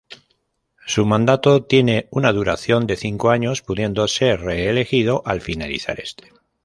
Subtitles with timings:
[0.87, 6.31] Su mandato tiene una duración de cinco años pudiendo ser reelegido al finalizar este.